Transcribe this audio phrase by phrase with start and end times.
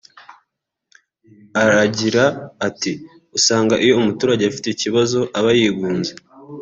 [1.61, 2.23] Aragira
[2.67, 2.91] ati
[3.37, 6.11] “Usanga iyo umuturage afite ikibazo aba yigunze